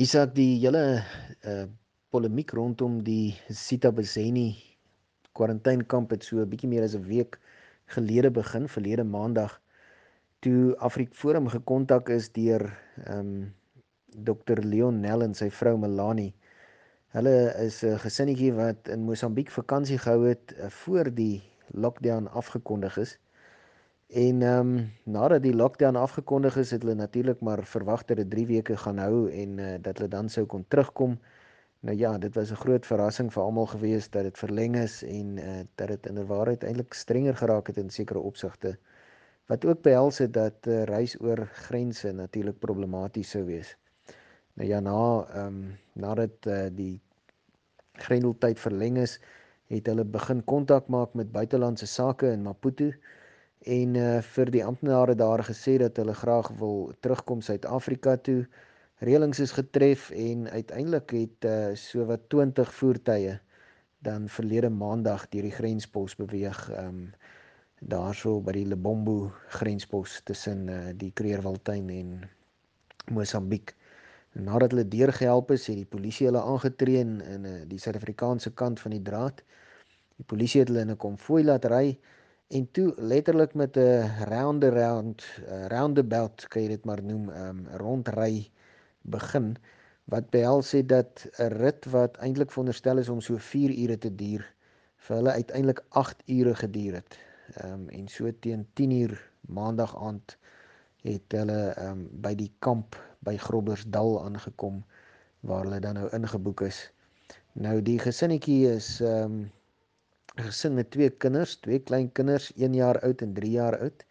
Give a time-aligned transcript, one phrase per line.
[0.00, 1.04] Isak die hele
[1.44, 1.66] uh
[2.10, 4.56] polemiek rondom die Sita Bezeni
[5.36, 7.36] kwarantainekamp het so 'n bietjie meer as 'n week
[7.94, 9.60] gelede begin, verlede maandag
[10.40, 12.64] toe Afrik Forum gekontak is deur
[13.04, 13.54] ehm um,
[14.28, 16.32] Dr Leon Nel en sy vrou Melanie.
[17.12, 17.36] Hulle
[17.66, 21.42] is 'n gesinnetjie wat in Mosambiek vakansie gehou het uh, voor die
[21.74, 23.18] lockdown afgekondig is.
[24.10, 28.30] En ehm um, nadat die lockdown afgekondig is, het hulle natuurlik maar verwag dat dit
[28.30, 31.18] 3 weke gaan hou en uh, dat hulle dan sou kon terugkom.
[31.80, 35.36] Nou ja, dit was 'n groot verrassing vir almal gewees dat dit verleng is en
[35.36, 38.78] uh, dat dit inderwaarheid eintlik strenger geraak het in sekere opsigte.
[39.46, 43.76] Wat ook behels het dat uh, reis oor grense natuurlik problematies sou wees.
[44.54, 47.00] Nou ja, na ehm um, nadat uh, die
[47.92, 49.20] grendeltyd verleng is,
[49.66, 52.90] het hulle begin kontak maak met buitelandse sake in Maputo
[53.60, 58.46] en uh, vir die amptenare daar gesê dat hulle graag wil terugkom Suid-Afrika toe.
[59.04, 63.38] Reëlings is getref en uiteindelik het uh, so wat 20 voertuie
[64.00, 67.10] dan verlede maandag deur die grenspos beweeg um
[67.80, 72.28] daarso by die Lebombo grenspos tussen uh, die Kreerwiltuin en
[73.08, 73.72] Mosambiek.
[74.36, 78.92] Nadat hulle deurgehelp is, het die polisie hulle aangetree in uh, die Suid-Afrikaanse kant van
[78.92, 79.40] die draad.
[80.20, 81.98] Die polisie het hulle in 'n konvoi laat ry
[82.50, 85.24] en toe letterlik met 'n round around
[85.68, 88.50] roundabout kan jy dit maar noem um, rondry
[89.02, 89.56] begin
[90.04, 94.14] wat behels het dat 'n rit wat eintlik veronderstel is om so 4 ure te
[94.14, 94.54] duur
[94.96, 97.18] vir hulle uiteindelik 8 ure geduur het.
[97.64, 100.36] Um, en so teen 10 uur maandag aand
[101.02, 104.84] het hulle um, by die kamp by Groblersdal aangekom
[105.40, 106.92] waar hulle dan nou ingeboek is.
[107.52, 109.42] Nou die gesinnetjie is ehm
[110.40, 114.04] um, gesin met twee kinders, twee klein kinders, 1 jaar oud en 3 jaar oud.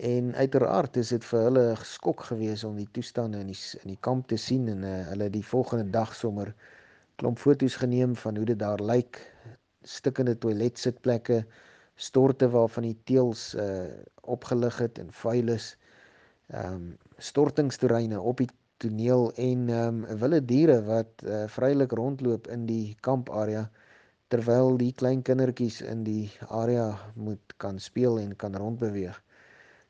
[0.00, 4.00] En uiteraard is dit vir hulle geskok geweest om die toestande in die in die
[4.00, 6.54] kamp te sien en uh, hulle die volgende dag sommer
[7.20, 9.20] klomp foto's geneem van hoe dit daar lyk.
[9.84, 11.42] Stikkende toiletsitplekke,
[11.96, 13.90] storte waarvan die teels uh
[14.30, 15.74] opgelig het en vuil is.
[16.54, 18.48] Ehm um, stortingsterreine op die
[18.80, 23.66] toneel en ehm um, wilde diere wat uh, vrylik rondloop in die kamparea
[24.30, 29.16] terwyl die klein kindertjies in die area moet kan speel en kan rondbeweeg.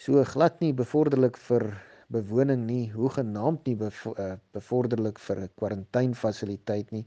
[0.00, 1.66] So glad nie bevorderlik vir
[2.12, 7.04] bewoning nie, hoegenaamd nie eh, bevorderlik vir 'n kwarantainfasiliteit nie.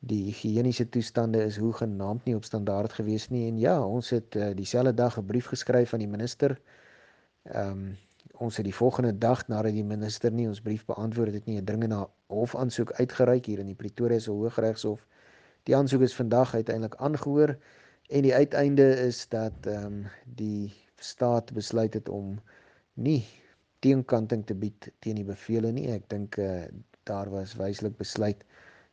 [0.00, 4.50] Die higieniese toestande is hoegenaamd nie op standaard gewees nie en ja, ons het uh,
[4.54, 6.60] dieselfde dag 'n brief geskryf aan die minister.
[7.44, 7.96] Ehm um,
[8.44, 11.64] ons het die volgende dag nadat die minister nie ons brief beantwoord het nie, 'n
[11.64, 15.06] dringende hofaansoek uitgereik hier in die Pretoria se Hooggeregshof
[15.68, 17.54] Die aansoek is vandag uiteindelik aangehoor
[18.12, 20.00] en die uiteinde is dat ehm um,
[20.40, 22.34] die staat besluit het om
[22.94, 23.24] nie
[23.84, 25.86] teenkanting te bied teen die bevele nie.
[25.92, 28.44] Ek dink eh uh, daar was wyslik besluit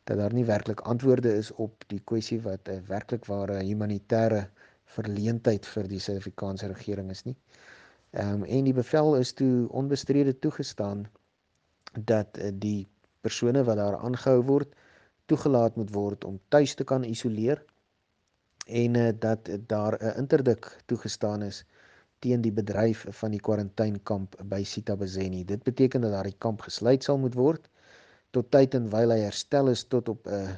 [0.03, 4.47] dat daar nie werklik antwoorde is op die kwessie wat 'n uh, werklik ware humanitêre
[4.95, 7.35] verleentheid vir die Suid-Afrikaanse regering is nie.
[8.11, 11.03] Ehm um, en die bevel is toe onbestrede toegestaan
[11.99, 12.87] dat uh, die
[13.21, 14.75] persone wat daar aangehou word
[15.31, 17.63] toegelaat moet word om tuis te kan isoleer
[18.83, 21.63] en uh, dat daar 'n interdik toegestaan is
[22.21, 25.45] teen die bedryf van die kwarantainkamp by Sitabazeni.
[25.45, 27.69] Dit beteken dat daardie kamp gesluit sal moet word
[28.31, 30.51] tot tyd en wyl hy herstel is tot op 'n uh,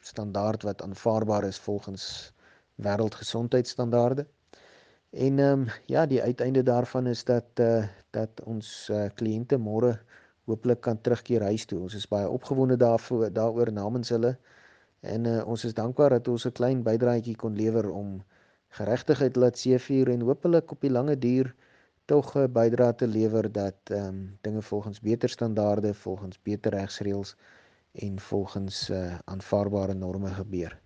[0.00, 2.32] standaard wat aanvaarbaar is volgens
[2.74, 4.26] wêreldgesondheidstandaarde.
[5.10, 9.58] En ehm um, ja, die uiteinde daarvan is dat eh uh, dat ons uh, kliënte
[9.58, 9.98] môre
[10.50, 11.80] hopelik kan terugkeer huis toe.
[11.86, 14.36] Ons is baie opgewonde daarvoor daaroor namens hulle
[15.00, 18.22] en uh, ons is dankbaar dat ons 'n klein bydraetjie kon lewer om
[18.78, 21.54] geregtigheid laat seëvier en hopelik op die lange duur
[22.06, 27.36] tog 'n bydra te lewer dat ehm um, dinge volgens beter standaarde, volgens beter regsreëls
[27.92, 30.80] en volgens uh, aanvaarbare norme gebeur.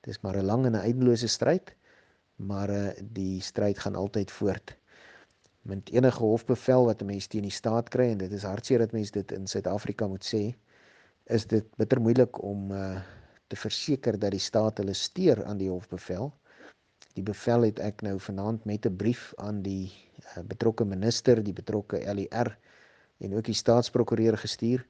[0.00, 1.76] Dit is maar 'n lang en 'n eindelose stryd,
[2.36, 4.79] maar uh, die stryd gaan altyd voort
[5.62, 8.92] met enige hofbevel wat 'n mens teen die staat kry en dit is hartseer dat
[8.92, 10.54] mense dit in Suid-Afrika moet sê
[11.24, 13.00] is dit bitter moeilik om uh,
[13.46, 16.32] te verseker dat die staat hulle steur aan die hofbevel.
[17.14, 19.92] Die bevel het ek nou vanaand met 'n brief aan die
[20.36, 22.58] uh, betrokke minister, die betrokke LER
[23.18, 24.86] en ook die staatsprokureur gestuur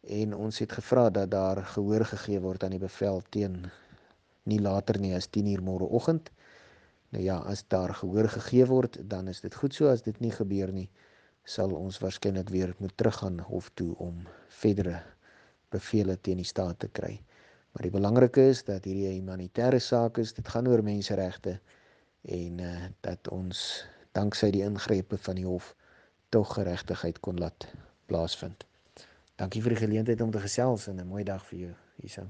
[0.00, 3.70] en ons het gevra dat daar gehoor gegee word aan die bevel teen
[4.42, 6.30] nie later nie as 10:00 môreoggend.
[7.10, 10.30] Nou ja, as daar gehoor gegee word, dan is dit goed so as dit nie
[10.30, 10.88] gebeur nie,
[11.44, 14.22] sal ons waarskynlik weer moet teruggaan hof toe om
[14.60, 15.00] verdere
[15.74, 17.16] bevele teen die staat te kry.
[17.72, 21.60] Maar die belangrike is dat hierdie 'n humanitêre saak is, dit gaan oor menseregte
[22.22, 25.74] en uh, dat ons danksy die ingrepe van die hof
[26.28, 27.66] tog geregtigheid kon laat
[28.06, 28.66] plaasvind.
[29.36, 32.26] Dankie vir die geleentheid om te gesels en 'n mooi dag vir jou, Isa.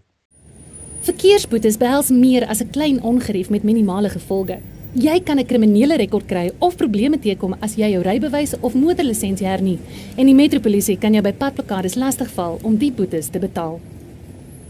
[1.01, 4.59] Verkeersboetes behels meer as 'n klein ongerief met minimale gevolge.
[4.93, 9.47] Jy kan 'n kriminele rekord kry of probleme teekom as jy jou rybewys of motorlisensie
[9.47, 9.79] hernie
[10.17, 13.81] en die metropolisie kan jou by padblokkades lastigval om die boetes te betaal.